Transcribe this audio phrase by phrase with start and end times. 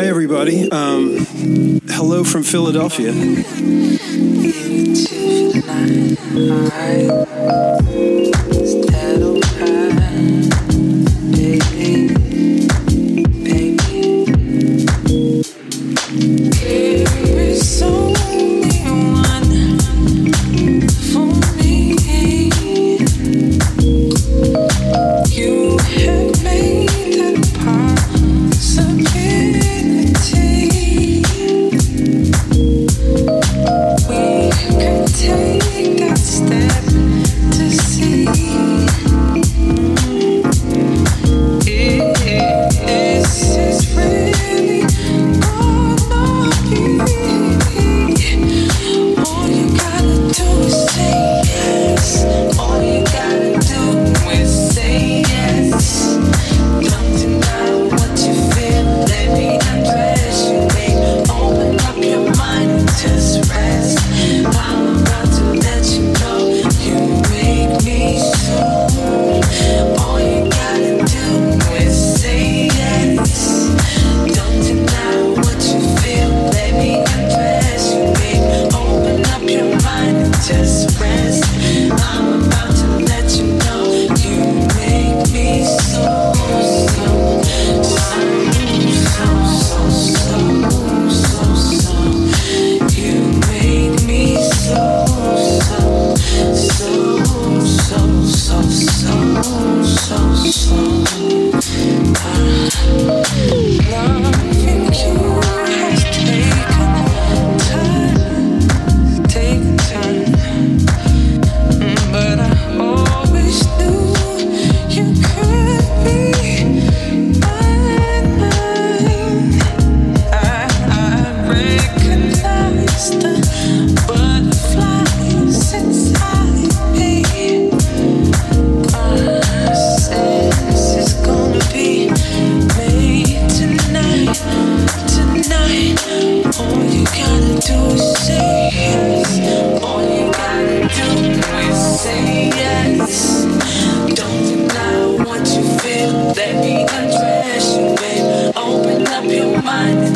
[0.00, 0.66] Hi, everybody.
[0.70, 1.26] Um,
[1.86, 3.12] hello from Philadelphia.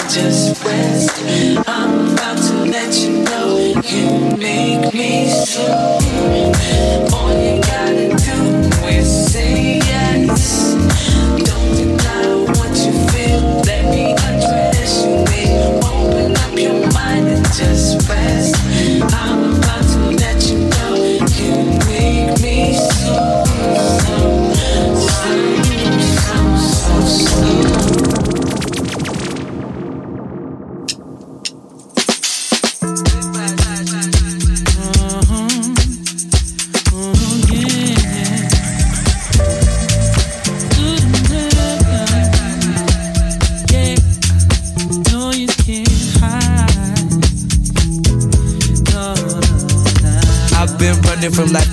[0.08, 1.22] just rest.
[1.66, 6.03] I'm about to let you know you make me so.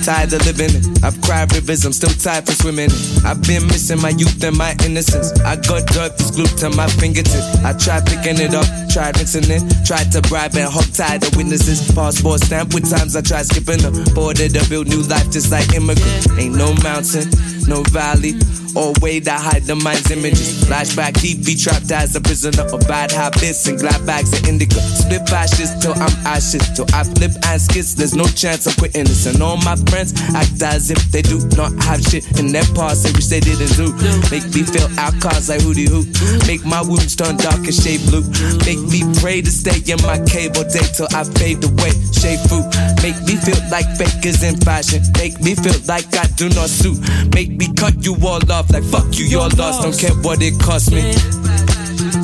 [0.02, 1.04] Tired of living it.
[1.04, 3.24] I've cried rivers, I'm still tired for swimming it.
[3.24, 5.32] I've been missing my youth and my innocence.
[5.40, 7.62] I got dirt that's glued to my fingertips.
[7.64, 11.30] I tried picking it up, tried rinsing it, tried to bribe and hog tie the
[11.36, 11.90] witnesses.
[11.94, 15.72] Passport stamp with times I tried skipping the border to build new life just like
[15.72, 16.28] immigrants.
[16.38, 17.30] Ain't no mountain,
[17.66, 18.34] no valley
[18.76, 20.64] or way that hide the mind's images.
[20.64, 24.80] Flashback, keep me trapped as a prisoner of bad habits and glad bags of indica.
[24.80, 27.94] Split ashes till I'm ashes, till I flip and skits.
[27.94, 29.26] There's no chance of quitting this.
[29.26, 33.04] And all my friends act as if they do not have shit in their past,
[33.04, 33.92] they wish they didn't do.
[34.30, 36.06] Make me feel outcast like hootie hoo.
[36.46, 38.24] Make my wounds turn dark and shade blue.
[38.64, 41.92] Make me pray to stay in my cable day till I fade away.
[42.12, 42.66] Shade fruit.
[43.02, 45.02] Make me feel like fakers in fashion.
[45.18, 46.98] Make me feel like I do not suit.
[47.34, 49.82] Make me cut you all off like fuck you, you're lost.
[49.82, 51.14] Don't care what it cost me.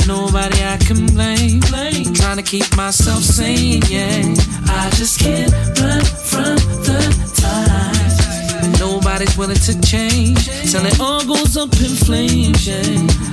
[0.06, 1.60] Nobody I can blame.
[2.14, 4.22] Trying to keep myself sane, yeah.
[4.66, 7.00] I just can't run from the
[7.36, 8.78] times.
[8.80, 12.82] Nobody's willing to change till it all goes up in flames, yeah.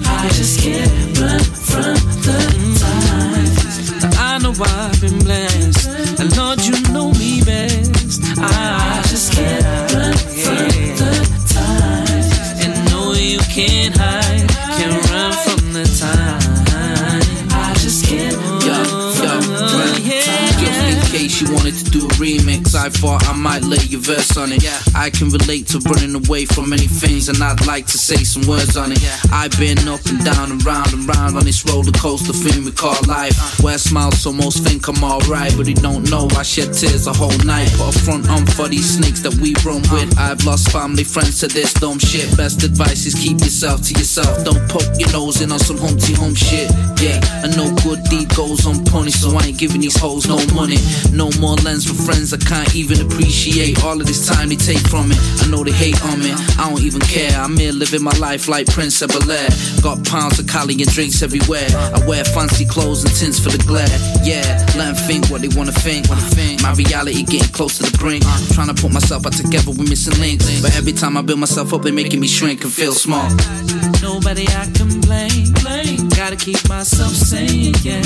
[0.05, 2.39] I just can't run from the
[2.79, 4.15] times.
[4.17, 8.21] I know I've been blessed, and Lord, you know me best.
[8.37, 10.74] I just can't run from
[13.55, 14.24] can't hide,
[21.95, 22.75] do a remix.
[22.75, 24.63] I thought I might lay your verse on it.
[24.63, 24.79] Yeah.
[24.95, 28.43] I can relate to running away from many things, and I'd like to say some
[28.47, 28.99] words on it.
[29.31, 32.71] I've been up and down and round and round on this roller coaster thing we
[32.71, 33.37] call life.
[33.39, 33.63] Uh.
[33.63, 37.07] Where I smile so most think I'm alright, but they don't know I shed tears
[37.07, 37.71] a whole night.
[37.77, 39.95] Put a front on for these snakes that we run uh.
[39.95, 40.19] with.
[40.19, 42.35] I've lost family, friends to this dumb shit.
[42.35, 44.43] Best advice is keep yourself to yourself.
[44.43, 46.69] Don't poke your nose in on some humpty home shit.
[46.99, 50.77] Yeah, I know good deed goes unpunished, so I ain't giving these hoes no money.
[51.11, 54.81] No more lens for friends I can't even appreciate all of this time they take
[54.87, 55.19] from it.
[55.41, 57.31] I know they hate on me, I don't even care.
[57.37, 59.49] I'm here living my life like Prince of Bel Air.
[59.81, 61.67] Got pounds of Cali and drinks everywhere.
[61.69, 63.87] I wear fancy clothes and tints for the glare.
[64.23, 64.43] Yeah,
[64.75, 66.09] let them think what they wanna think.
[66.61, 68.23] My reality getting close to the brink.
[68.53, 70.61] Trying to put myself back together with missing links.
[70.61, 73.29] But every time I build myself up, they making me shrink and feel small.
[74.01, 75.53] Nobody I can blame.
[75.61, 76.04] blame.
[76.15, 78.01] Gotta keep myself sane, yeah.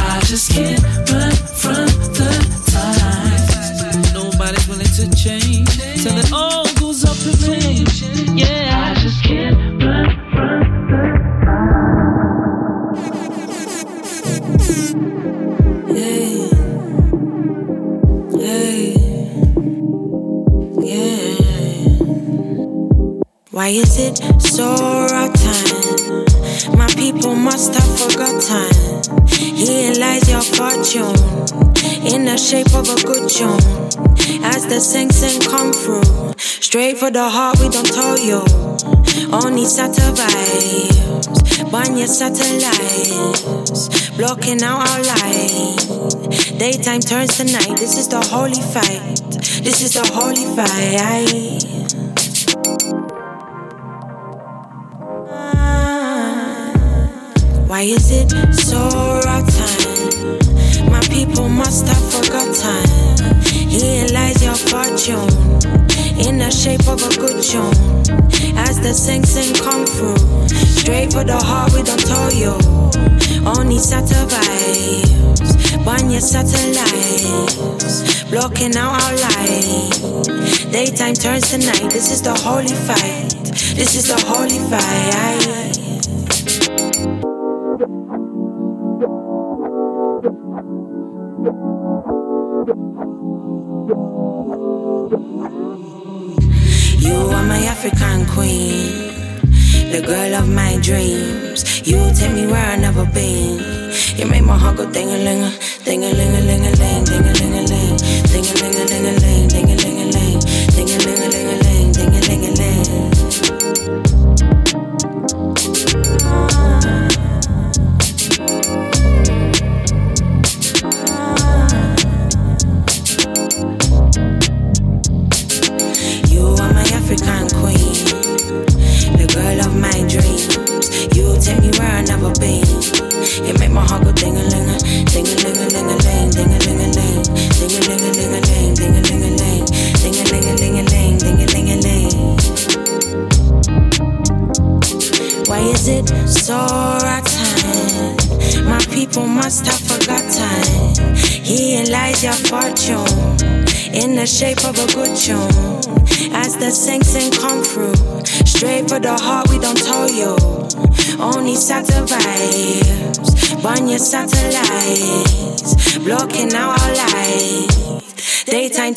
[0.00, 2.28] I just can't run from the
[2.66, 4.12] times.
[4.12, 8.02] Nobody's willing to change till it all goes up in flames.
[8.34, 10.96] Yeah, I just can't run from the
[11.46, 11.74] times.
[15.88, 16.28] Yeah,
[18.42, 18.98] yeah,
[20.82, 21.34] yeah.
[23.52, 24.66] Why is it so
[25.10, 25.63] rotten?
[26.84, 28.68] My people must have forgotten.
[29.26, 31.16] Here lies your fortune
[32.04, 33.58] in the shape of a good tune.
[34.44, 38.44] As the sing sing come through, straight for the heart, we don't tell you.
[39.32, 45.88] Only satellites, burn your satellites, blocking out our light.
[46.58, 47.78] Daytime turns to night.
[47.78, 49.22] This is the holy fight.
[49.64, 51.83] This is the holy fight.
[57.74, 58.78] Why is it so
[59.26, 60.92] rotten?
[60.92, 62.86] My people must have forgotten.
[63.42, 65.26] Here lies your fortune
[66.22, 67.74] in the shape of a good tune.
[68.56, 72.54] As the sing sing come through, straight for the heart, we don't tell you.
[73.44, 75.10] Only satellites,
[75.82, 79.98] burn your satellites, blocking out our light.
[80.70, 81.90] Daytime turns to night.
[81.90, 83.34] This is the holy fight.
[83.74, 85.93] This is the holy fight.
[97.04, 99.12] You are my African queen,
[99.92, 101.86] the girl of my dreams.
[101.86, 103.92] You take me where I've never been.
[104.16, 105.43] You make my heart go ding a ling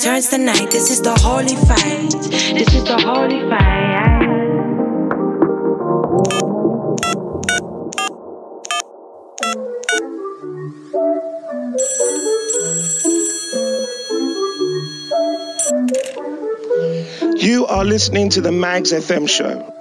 [0.07, 0.71] turns to night.
[0.71, 2.11] This is the holy fight.
[2.57, 3.97] This is the holy fight.
[17.35, 19.76] You are listening to the Magz FM show.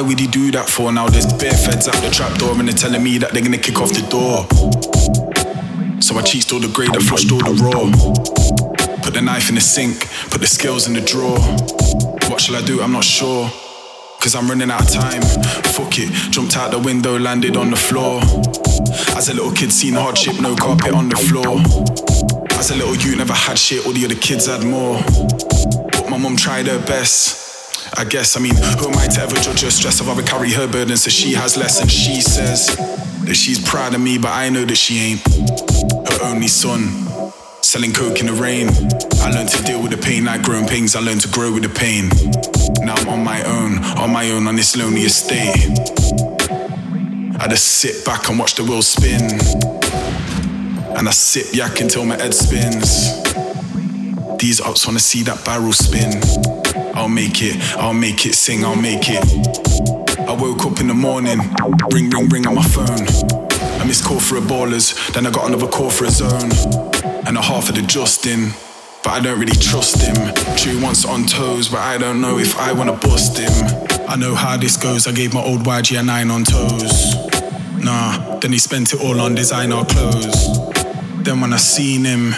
[0.00, 0.90] Why would he do that for?
[0.90, 3.58] Now there's bare feds out the trap door and they're telling me that they're gonna
[3.58, 4.48] kick off the door.
[6.00, 7.84] So I cheesed all the grade, I flushed all the raw.
[9.04, 11.38] Put the knife in the sink, put the scales in the drawer.
[12.30, 12.80] What shall I do?
[12.80, 13.50] I'm not sure.
[14.20, 15.20] Cause I'm running out of time.
[15.76, 16.08] Fuck it.
[16.32, 18.22] Jumped out the window, landed on the floor.
[19.18, 21.60] As a little kid, seen hardship, no carpet on the floor.
[22.58, 24.96] As a little you never had shit, all the other kids had more.
[25.92, 27.39] But my mum tried her best.
[28.00, 30.00] I guess, I mean, who am I to ever judge her stress?
[30.00, 32.74] I've ever carry her burden, so she has less, and she says
[33.26, 35.20] that she's proud of me, but I know that she ain't
[36.08, 36.88] her only son.
[37.60, 38.68] Selling coke in the rain.
[39.20, 40.96] I learned to deal with the pain, like growing pains.
[40.96, 42.08] I learned to grow with the pain.
[42.86, 45.68] Now I'm on my own, on my own on this lonely estate.
[47.38, 49.28] I just sit back and watch the world spin.
[50.96, 53.20] And I sip yak until my head spins.
[54.38, 56.59] These ups wanna see that barrel spin.
[56.94, 59.24] I'll make it, I'll make it sing, I'll make it.
[60.28, 61.38] I woke up in the morning,
[61.92, 63.06] ring, ring, ring on my phone.
[63.80, 66.50] I missed call for a ballers, then I got another call for a zone.
[67.26, 68.50] And a half of the Justin,
[69.02, 70.16] but I don't really trust him.
[70.56, 73.52] True once on toes, but I don't know if I wanna bust him.
[74.08, 77.14] I know how this goes, I gave my old YG a nine on toes.
[77.82, 80.70] Nah, then he spent it all on designer clothes.
[81.22, 82.34] Then when I seen him,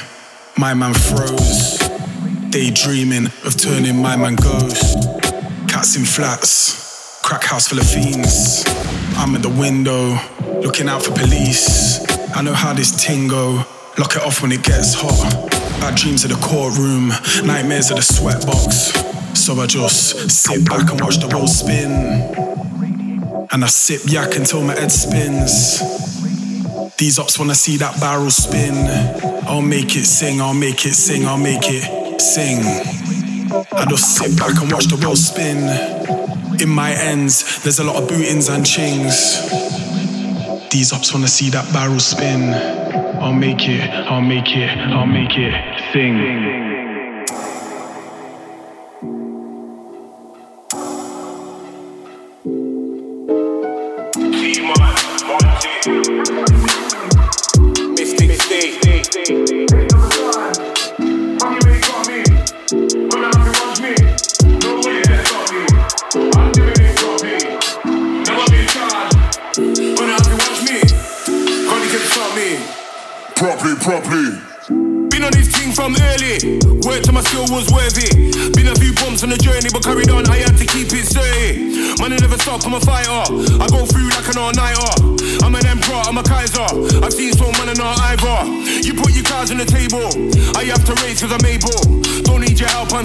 [0.56, 1.81] my man froze.
[2.52, 5.08] Daydreaming of turning my man ghost.
[5.68, 8.62] Cats in flats, crack house full of fiends.
[9.16, 10.18] I'm at the window,
[10.60, 12.04] looking out for police.
[12.36, 13.64] I know how this ting go.
[13.96, 15.50] Lock it off when it gets hot.
[15.80, 17.08] Bad dreams of the courtroom,
[17.46, 19.34] nightmares of the sweatbox.
[19.34, 21.90] So I just sit back and watch the world spin.
[23.50, 25.80] And I sip yak until my head spins.
[26.98, 28.76] These ops wanna see that barrel spin.
[29.46, 32.58] I'll make it sing, I'll make it sing, I'll make it sing.
[33.72, 35.58] I just sit back and watch the world spin.
[36.60, 39.40] In my ends, there's a lot of bootings and chings.
[40.70, 42.54] These ops wanna see that barrel spin.
[43.20, 45.54] I'll make it, I'll make it, I'll make it
[45.92, 46.61] sing.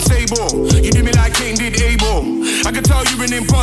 [0.06, 0.47] Need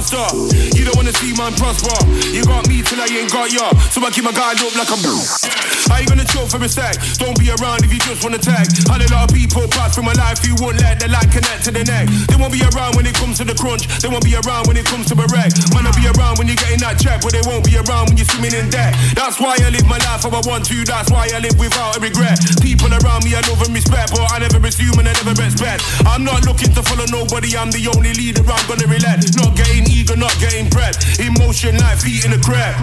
[0.04, 0.76] imposter.
[0.76, 1.94] You don't wanna see man prosper.
[2.28, 3.72] You got me till I ain't got ya.
[3.88, 5.00] So I keep my guard up like I'm.
[5.88, 6.96] How you gonna chill for sec?
[7.20, 8.68] Don't be around if you just wanna tag.
[8.88, 11.64] Had a lot of people pass through my life, you won't let the line connect
[11.68, 12.08] to the neck.
[12.28, 13.88] They won't be around when it comes to the crunch.
[14.00, 15.52] They won't be around when it comes to a wreck.
[15.72, 18.16] Man, I'll be around when you're getting that check, but they won't be around when
[18.16, 18.96] you're swimming in debt.
[19.16, 20.76] That's why I live my life how I want to.
[20.84, 22.40] That's why I live without a regret.
[22.60, 25.84] People around me I love and respect, but I never assume and I never expect.
[26.08, 27.56] I'm not looking to follow nobody.
[27.56, 28.42] I'm the only leader.
[28.44, 29.36] I'm gonna relent.
[29.36, 30.96] Not getting eager, not getting bread.
[31.20, 32.74] Emotion like feet the crab.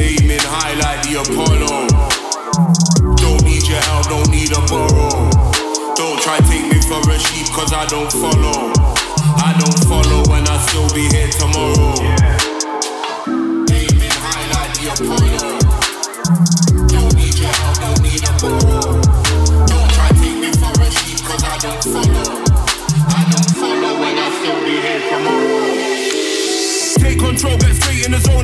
[0.00, 0.44] Aiming
[1.04, 1.86] the Apollo.
[3.16, 5.30] Don't need your help, don't need a borrow.
[5.94, 8.72] Don't try take me for a sheep, cause I don't follow.
[9.42, 11.69] I don't follow when I still be here tomorrow.
[16.30, 16.59] Don't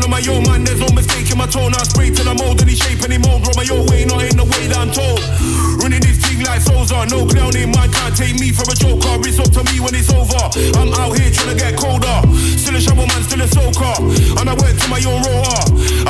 [0.07, 0.63] on my own, man.
[0.63, 1.75] There's no mistake in my tone.
[1.75, 3.43] I spray till I'm old, any shape, any mold.
[3.43, 5.19] Roll my own way, not in the way that I'm told.
[5.83, 9.19] Running this thing like Sosa, no clowning, man can't take me for a joker.
[9.27, 10.39] It's up to me when it's over.
[10.79, 12.23] I'm out here trying to get colder.
[12.55, 13.95] Still a shovel man, still a soaker.
[14.39, 15.63] And I work to my own roller.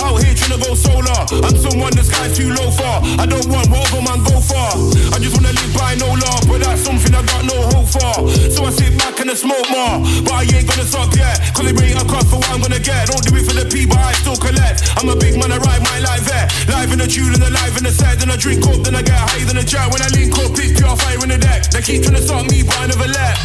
[0.05, 1.21] Out here trying to go solar.
[1.41, 2.95] I'm someone the sky's too low for.
[3.17, 4.77] I don't want whatever man go far.
[5.13, 8.29] I just wanna live by no law, but that's something I got no hope for.
[8.53, 10.05] So I sit back and I smoke more.
[10.21, 11.41] But I ain't gonna stop yet.
[11.87, 13.07] Ain't a cost for what I'm gonna get.
[13.07, 14.83] Don't do it for the But I still collect.
[14.99, 16.47] I'm a big man, I ride my life there.
[16.69, 18.19] Live in the tune and the live in the set.
[18.19, 19.91] Then I drink up, then I get high, then I chat.
[19.93, 21.71] When I link up, it's pure fire in the deck.
[21.71, 23.37] They keep trying to stop me, but I never let.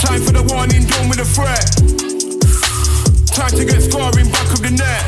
[0.00, 1.64] Time for the warning, done with a threat.
[3.34, 5.04] Time to get scoring back of the net.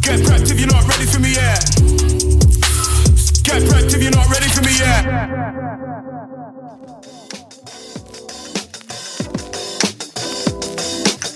[0.00, 1.60] Get prepped if you're not ready for me yet.
[3.44, 5.87] Get prepped if you're not ready for me yet.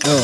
[0.04, 0.16] Yo,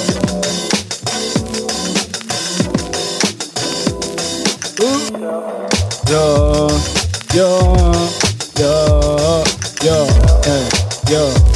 [7.32, 7.86] yo,
[8.56, 9.44] yo,
[9.80, 10.06] yo,
[10.44, 10.68] hey,
[11.08, 11.47] yo.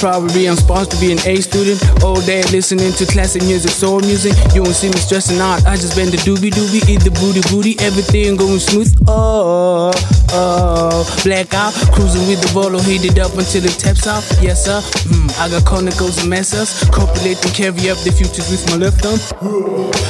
[0.00, 1.76] Probably I'm supposed to be an A student.
[2.02, 4.32] All day listening to classic music, soul music.
[4.54, 5.66] You won't see me stressing out.
[5.66, 8.88] I just bend the doobie doobie, eat the booty booty, everything going smooth.
[9.06, 9.92] Oh,
[10.32, 14.24] oh, blackout, cruising with the Volo, heated up until it taps out.
[14.40, 14.80] Yes sir,
[15.12, 19.20] mm, I got cornicles and messers, copulating, carry up the futures with my left arm.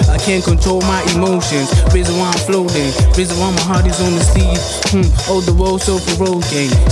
[0.06, 1.74] I can't control my emotions.
[1.90, 4.62] Reason why I'm floating, reason why my heart is on the sleeve.
[4.94, 5.98] Hmm, oh the world so.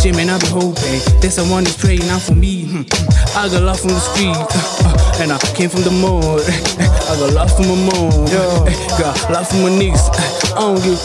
[0.02, 2.64] Shit man, I be hoping that someone is praying out for me.
[2.64, 2.87] Hmm.
[3.36, 6.42] I got love from the street, uh, and I came from the mud.
[7.08, 8.26] I got love from my mom,
[8.98, 10.08] got love from my niggas.
[10.56, 10.98] I don't give,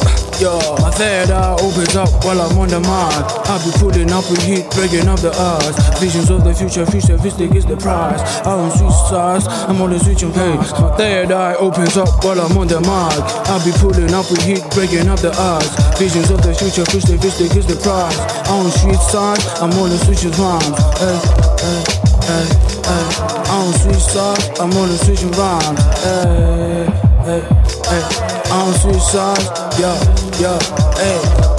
[0.44, 3.24] my third eye ah, opens up while I'm on the mind.
[3.48, 5.72] I'll be pulling up with heat, breaking up the odds.
[6.04, 8.20] Visions of the future, futuristic is the prize.
[8.44, 10.60] I don't switch sides, I'm on the switching page.
[10.84, 13.24] My third eye ah, opens up while I'm on the mind.
[13.48, 15.72] I'll be pulling up with heat, breaking up the odds.
[15.96, 18.20] Visions of the future, future fistic is the prize.
[18.44, 20.76] I don't switch sides, I'm on the switching rhymes.
[21.00, 21.84] Eh, eh, eh,
[22.28, 22.46] hey, hey,
[22.84, 23.48] hey, hey.
[23.48, 25.80] I don't switch sides, I'm on switching rhymes.
[26.04, 26.84] Hey,
[27.32, 27.42] hey,
[27.88, 28.04] hey.
[28.52, 29.48] I don't switch sides,
[29.80, 30.23] yeah.
[30.40, 30.58] Yo,
[30.98, 31.53] hey.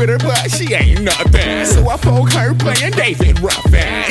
[0.00, 1.66] with her, but she ain't nothing.
[1.66, 4.09] So I folk her playing David Ruffin.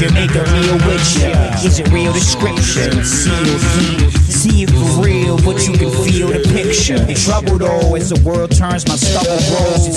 [0.00, 1.52] Make a meal with ya.
[1.62, 3.04] Is it real description?
[3.04, 3.30] See
[3.76, 4.10] heat.
[4.32, 6.96] See it for real, but you can feel the picture.
[7.04, 9.89] In trouble though, as the world turns, my stubble grows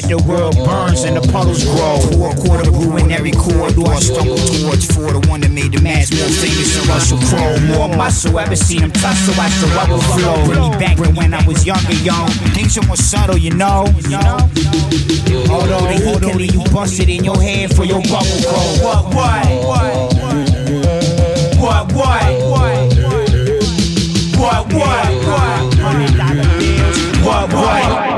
[0.00, 1.96] that the world burns and the puddles grow.
[2.12, 3.88] Four quarter blue in every corridor.
[3.88, 7.56] I stumble towards four, the one that made the mass more famous than Russell Crowe.
[7.72, 10.44] More muscle, ever seen him tussle I the rubber flow.
[10.44, 12.28] Bring me back to when I was younger, young.
[12.52, 13.88] Things are more subtle, you know.
[15.48, 18.84] Although they heat can leave you busted in your head for your bubble coat.
[18.84, 19.46] What, what?
[19.64, 20.36] What, what?
[21.56, 22.36] What, what?
[24.36, 25.08] What, what?
[25.16, 25.66] What, what?
[27.24, 28.15] What, what?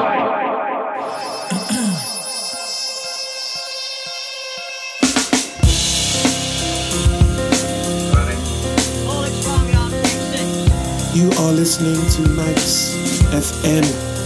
[11.18, 12.94] You are listening to Magz
[13.32, 14.17] FM.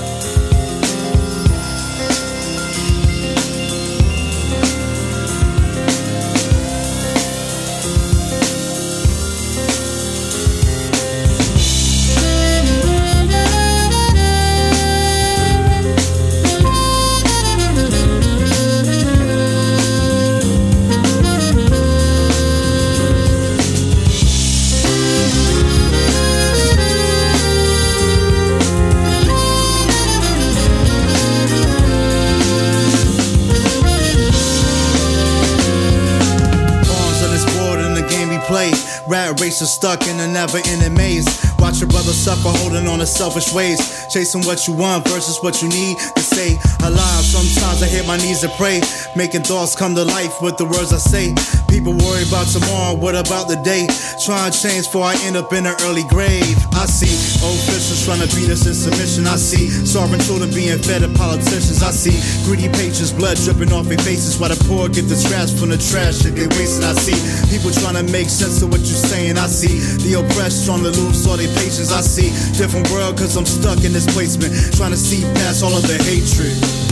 [39.42, 41.26] Rat racer stuck in a never ending maze.
[41.58, 44.06] Watch your brother suffer holding on to selfish ways.
[44.08, 47.24] Chasing what you want versus what you need to stay alive.
[47.24, 48.80] Sometimes I hit my knees and pray.
[49.16, 51.34] Making thoughts come to life with the words I say.
[51.72, 53.88] People worry about tomorrow, what about the day?
[54.20, 56.54] Trying to change before I end up in an early grave.
[56.76, 57.08] I see
[57.40, 59.26] old officials trying to beat us in submission.
[59.26, 61.82] I see starving children being fed to politicians.
[61.82, 62.12] I see
[62.44, 65.80] greedy patrons, blood dripping off their faces while the poor get the trash from the
[65.80, 66.84] trash that they wasted.
[66.84, 67.16] I see
[67.48, 69.31] people trying to make sense of what you're saying.
[69.38, 71.92] I see the oppressed trying to lose all their patience.
[71.92, 74.52] I see different world cause I'm stuck in this placement.
[74.76, 76.91] Trying to see past all of the hatred.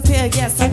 [0.00, 0.30] disappear.
[0.34, 0.67] Yes,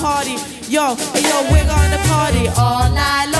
[0.00, 0.36] party.
[0.68, 0.96] Yo,
[1.28, 3.39] yo, we're gonna party all night long.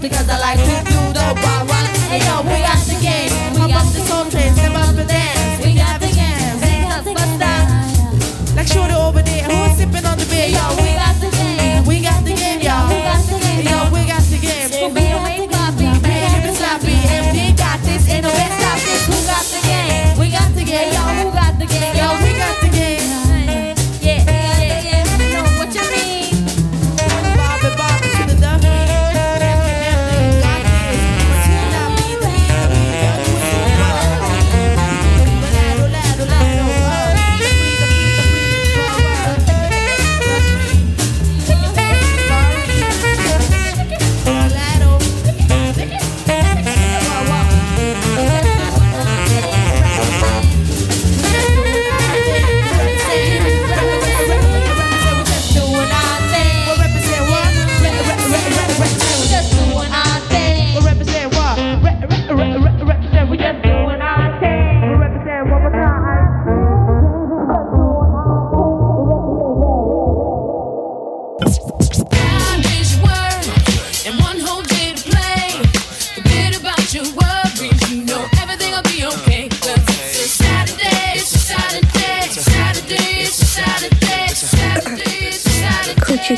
[0.00, 0.79] because I like to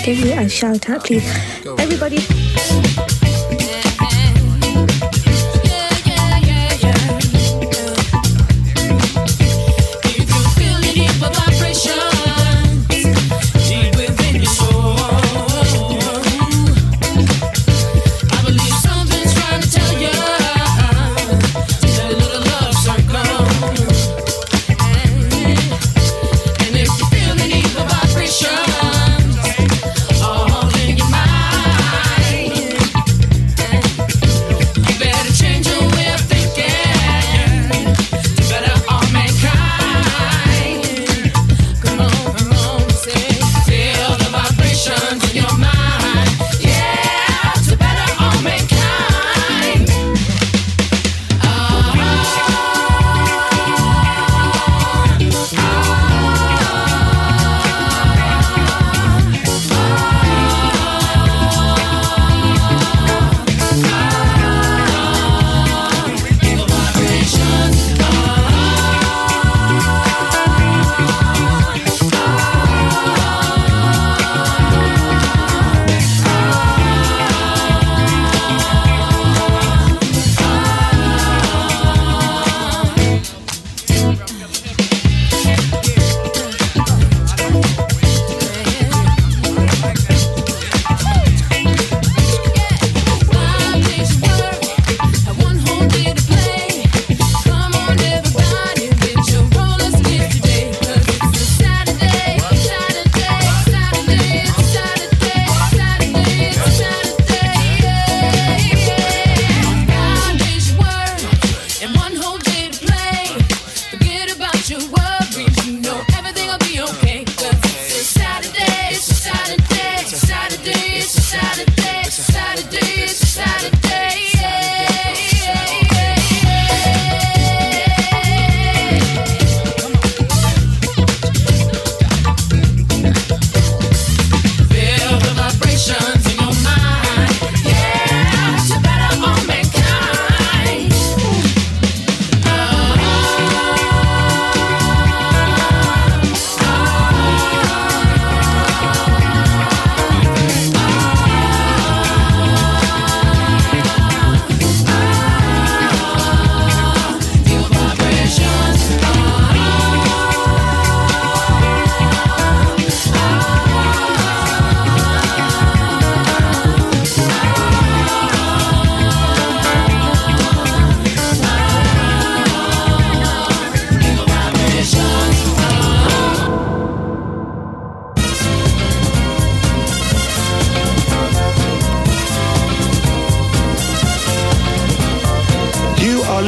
[0.05, 1.25] give you a shout out, please.
[1.79, 2.42] Everybody.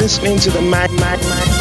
[0.05, 1.54] Listening to the Mag Mag Mag.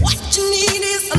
[0.00, 1.15] What you need is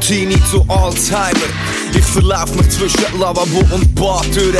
[0.00, 1.38] Teenie zu Alzheimer.
[1.92, 4.56] Ich verlauf mich zwischen Lavabo und Bad durch.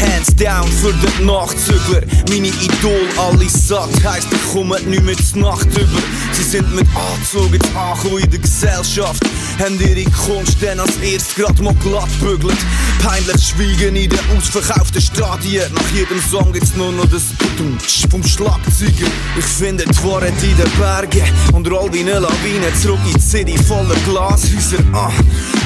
[0.00, 2.02] Hands down für den Nachtzügler.
[2.28, 6.02] Meine Idol, alle satt, heisst ich komme nicht mehr zur Nacht über.
[6.32, 9.22] Sie sind mit Anzug jetzt angekommen in der Gesellschaft.
[9.58, 12.58] Haben ihre Kunst dann als erstes grad mal glatt bügelt.
[13.02, 15.72] Peinlich schweigen in den ausverkauften Stadien.
[15.74, 17.24] Nach jedem Song gibt's nur noch das
[17.56, 19.10] Budumtsch vom Schlagzeuger.
[19.36, 21.22] Ich finde die Wahrheit in den Bergen
[21.52, 24.82] und roll wie eine Lawine zurück in die City voller Glashäuser.
[24.92, 25.10] Ah,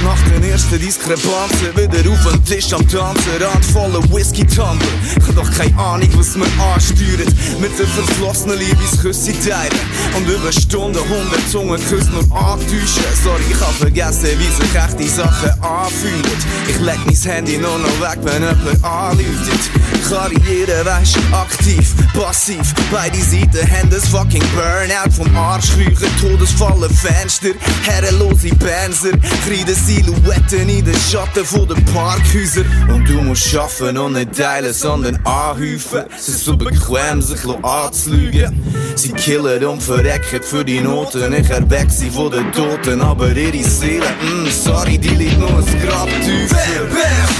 [0.04, 4.86] nach den ersten Diskrepanzen wieder auf den Tisch am Tanzen, Rand voller Whisky-Tumbler.
[5.16, 7.28] Ich hab doch keine Ahnung, was man ansteuert.
[7.60, 9.80] Mit den verflossenen Liebesküsse teilen
[10.16, 13.04] und über Stunden hundert Zungenküsse nur antäuschen.
[13.22, 16.22] Sorry, ich hab vergessen, wie sich echte Sachen anfühlen.
[16.68, 19.70] Ich leg mein Handy nur noch weg, wenn jemand anläutet.
[20.08, 22.74] Karriere, weisst, aktiv, passiv.
[22.90, 27.50] Beide Seiten haben das fucking Burnout vom Arschkriechen, Todesfallen, Fenster,
[27.84, 29.16] herrenlose Benzer,
[29.46, 32.66] kreide Silhouetten in den Schatten von den Parkhäusern.
[32.88, 36.04] Und du musst schaffen und nicht teilen, sondern anhäufen.
[36.16, 38.62] Es ist so bequem, sich anzulügen.
[38.94, 41.32] Sie killen und verrecken für die Noten.
[41.32, 45.80] Ich erweck sie von den Toten, aber ihre Seele, mm, sorry, die liegt nur ein
[45.82, 46.56] Grab tiefer.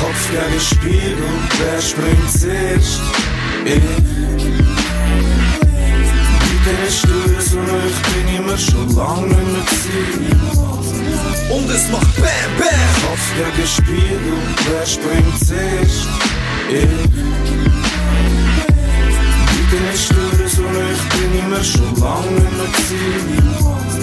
[0.01, 1.17] Kopf gegen Spiegel,
[1.59, 3.01] wer springt zuerst?
[3.65, 3.83] Ich.
[6.67, 10.65] Nicht stören, ich bin immer schon lange nicht mehr gewesen.
[11.51, 12.93] Und es macht Bam Bam!
[13.03, 14.39] Kopf gegen Spiegel,
[14.69, 16.09] wer springt zuerst?
[16.69, 16.97] Ich.
[19.73, 23.96] Nicht stören, ich bin immer schon lange nicht mehr gewesen.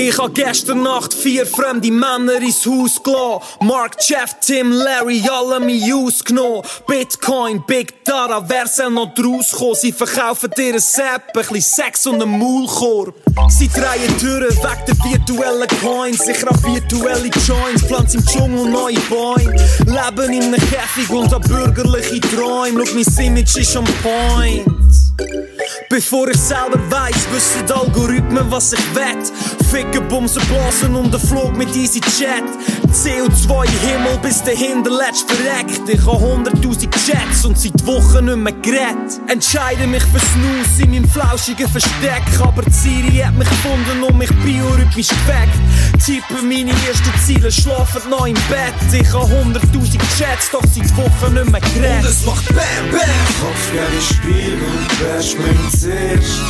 [0.00, 3.42] Ich hab gestern Nacht vier fremde Männer ins Haus gelassen.
[3.62, 6.62] Mark, Jeff, Tim, Larry, alle mich ausgenommen.
[6.86, 9.74] Bitcoin, Big Data, wer soll noch draus kommen?
[9.74, 13.12] Sie verkaufen ihr Sepp, ein bisschen Sex und einen Maulkorb.
[13.48, 16.28] Sie drehen Türen weg der virtuellen Coins.
[16.28, 19.56] Ich raff virtuelle Joints, pflanz im Dschungel neue Bäume.
[19.84, 22.86] Leben in einem Käfig und hab bürgerliche Träume.
[22.86, 25.57] Schau, mein Image ist on point.
[25.90, 29.32] Bevor ich selber weiss, wissen die Algorithmen, was ich wett.
[29.70, 32.44] Ficken, Bumsen, Blasen und ein Flug mit easy Chat.
[32.92, 35.88] CO2 Himmel, bis der letzte verreckt.
[35.88, 39.20] Ich hab hunderttausend Chats und seit Wochen nicht mehr geredet.
[39.28, 42.22] Entscheide mich für Snooze in meinem flauschigen Versteck.
[42.42, 46.04] Aber die Siri hat mich gefunden und mich biorhythmisch geweckt.
[46.04, 48.74] Tippe meine ersten Ziele, schlafen noch im Bett.
[48.92, 52.04] Ich hab hunderttausend Chats, doch seit Wochen nicht mehr geredet.
[52.04, 53.00] Und es macht Bam Bam!
[53.40, 54.58] Kopf gegen Spiegel,
[55.00, 56.42] wer springt exist.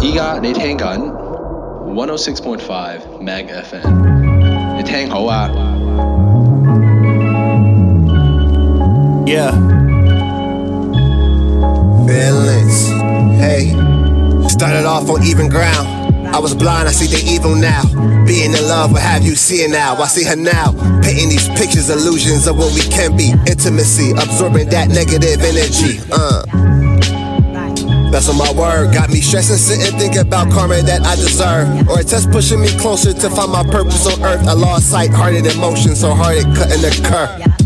[0.00, 0.42] He got
[1.96, 4.76] 106.5 Magz FM.
[4.76, 5.50] 你聽好啊。
[9.26, 9.50] Yeah.
[12.06, 12.88] Balance.
[13.40, 13.74] Hey.
[14.48, 15.99] Started off on even ground.
[16.32, 17.82] I was blind, I see the evil now.
[18.24, 19.94] Being in love, what have you seeing now?
[19.96, 20.72] I see her now.
[21.02, 23.32] Painting these pictures, illusions of what we can be.
[23.50, 25.98] Intimacy, absorbing that negative energy.
[26.12, 26.42] Uh.
[28.10, 28.92] That's on my word.
[28.92, 31.88] Got me stressing, sitting, thinking about karma that I deserve.
[31.88, 34.46] Or a test pushing me closer to find my purpose on earth.
[34.46, 37.59] I lost sight, hearted emotion, so hard it couldn't occur.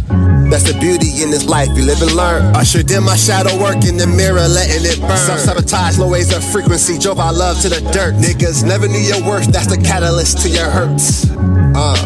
[0.51, 2.55] That's the beauty in this life, you live and learn.
[2.55, 5.17] Ushered in my shadow work in the mirror, letting it burn.
[5.17, 8.15] Self sabotage, low waves of frequency, drove our love to the dirt.
[8.15, 11.31] Niggas never knew your worth, that's the catalyst to your hurts.
[11.75, 11.97] Uh,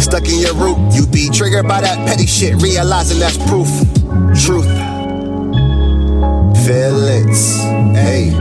[0.00, 3.68] stuck in your root, you be triggered by that petty shit, realizing that's proof.
[4.42, 4.68] Truth.
[6.66, 7.60] Feelings.
[7.94, 8.32] Hey.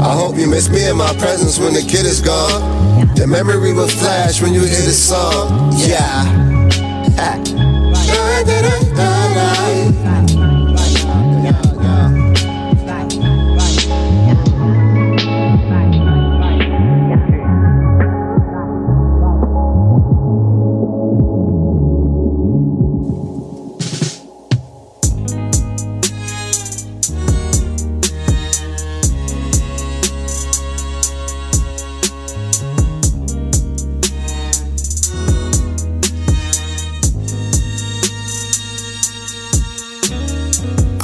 [0.00, 3.14] I hope you miss me in my presence when the kid is gone.
[3.14, 5.72] The memory will flash when you hear this song.
[5.76, 6.46] Yeah.
[8.26, 8.60] da
[8.96, 9.25] da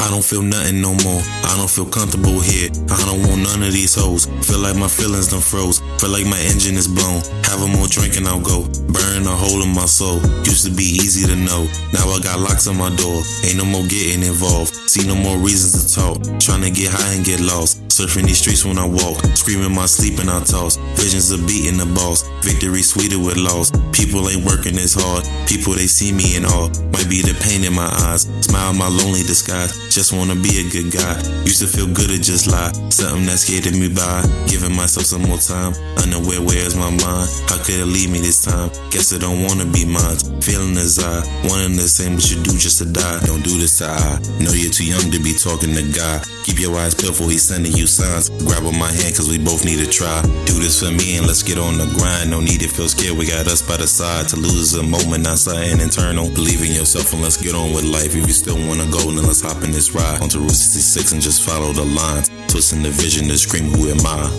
[0.02, 1.22] I don't feel nothing no more.
[1.46, 2.68] I don't feel comfortable here.
[2.90, 4.26] I don't want none of these hoes.
[4.42, 5.78] Feel like my feelings done froze.
[6.02, 7.22] Feel like my engine is blown.
[7.46, 8.66] Have a more drink and I'll go.
[8.90, 10.18] Burn a hole in my soul.
[10.42, 11.70] Used to be easy to know.
[11.94, 13.22] Now I got locks on my door.
[13.46, 14.74] Ain't no more getting involved.
[14.90, 16.18] See no more reasons to talk.
[16.40, 17.81] Trying to get high and get lost.
[17.92, 19.20] Surfing these streets when I walk.
[19.36, 20.76] Screaming my sleep and I toss.
[20.96, 22.24] Visions of beating the boss.
[22.40, 23.68] Victory sweeter with loss.
[23.92, 25.28] People ain't working as hard.
[25.44, 26.72] People they see me in awe.
[26.96, 28.24] Might be the pain in my eyes.
[28.40, 29.76] Smile my lonely disguise.
[29.92, 31.20] Just wanna be a good guy.
[31.44, 32.72] Used to feel good to just lie.
[32.88, 34.24] Something that scared me by.
[34.48, 35.76] Giving myself some more time.
[36.00, 37.28] Unaware where's my mind.
[37.52, 38.72] How could it leave me this time?
[38.88, 40.16] Guess I don't wanna be mine.
[40.40, 43.20] Feeling as I wanting the same what you do just to die.
[43.28, 44.16] Don't do this to I.
[44.40, 46.24] Know you're too young to be talking to God.
[46.48, 48.30] Keep your eyes peeled for he's sending you signs.
[48.44, 50.22] Grab on my hand cause we both need to try.
[50.46, 52.30] Do this for me and let's get on the grind.
[52.30, 53.16] No need to feel scared.
[53.16, 54.28] We got us by the side.
[54.30, 56.30] To lose a moment, not something internal.
[56.30, 58.14] Believe in yourself and let's get on with life.
[58.14, 60.20] If you still wanna go, then let's hop in this ride.
[60.20, 62.30] Onto Route 66 and just follow the lines.
[62.48, 64.30] Twisting the vision to scream, who am I?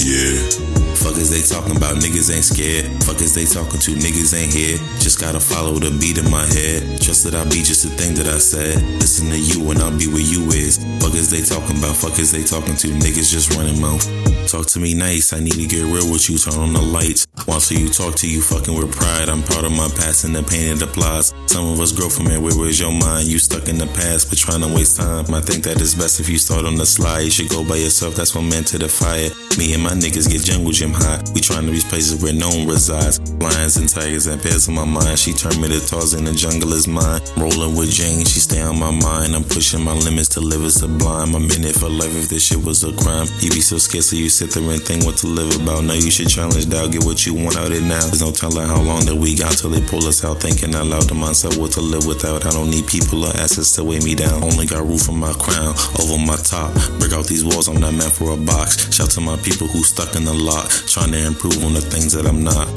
[0.00, 0.73] Yeah.
[1.04, 2.88] Fuckers they talking about, niggas ain't scared.
[3.04, 4.80] Fuckers they talking to, niggas ain't here.
[5.04, 6.80] Just gotta follow the beat in my head.
[6.96, 8.80] Trust that I be just the thing that I said.
[9.04, 10.80] Listen to you and I'll be where you is.
[11.04, 14.00] Fuckers they talking about, fuckers they talking to, niggas just running mouth.
[14.48, 17.28] Talk to me nice, I need to get real with you, turn on the lights.
[17.44, 19.28] Want to you talk to you fucking with pride.
[19.28, 21.34] I'm proud of my past and the pain it applies.
[21.52, 23.28] Some of us grow from it, where was your mind?
[23.28, 25.28] You stuck in the past, but trying to waste time.
[25.34, 27.28] I think that it's best if you start on the slide.
[27.28, 29.28] You should go by yourself, that's what meant to the fire.
[29.60, 31.20] Me and my niggas get jungle gym high.
[31.34, 33.18] We trying to reach places where no one resides.
[33.42, 35.18] Lions and tigers and bears on my mind.
[35.18, 37.20] She turned me to Tarzan, the jungle is mine.
[37.36, 39.34] Rolling with Jane, she stay on my mind.
[39.34, 41.34] I'm pushing my limits to live as sublime.
[41.34, 43.26] I'm in it for life if this shit was a crime.
[43.40, 45.84] You be so scared, so you sit there and think what to live about.
[45.84, 48.00] Now you should challenge doubt, get what you want out of it now.
[48.06, 50.40] There's no telling how long that we got till they pull us out.
[50.40, 52.46] Thinking out loud to myself what to live without.
[52.46, 54.42] I don't need people or assets to weigh me down.
[54.42, 56.72] Only got roof on my crown, over my top.
[56.98, 58.92] Break out these walls, I'm not meant for a box.
[58.94, 62.12] Shout to my people who stuck in the lot, trying to improve on the things
[62.12, 62.68] that I'm not.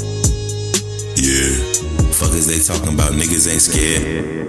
[1.17, 1.51] Yeah.
[2.17, 4.47] Fuckers they talking about, niggas ain't scared.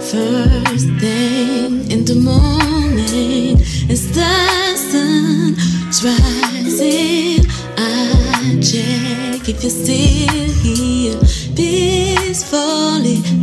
[0.00, 7.46] First thing in the morning is the sun's rising.
[7.76, 11.18] I check if you're still here,
[11.54, 13.33] peacefully